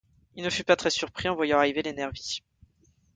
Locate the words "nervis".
1.93-2.41